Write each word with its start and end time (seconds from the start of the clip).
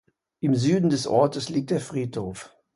Im 0.39 0.55
Süden 0.55 0.89
des 0.89 1.05
Ortes 1.05 1.49
liegt 1.49 1.69
der 1.69 1.79
Friedhof. 1.79 2.51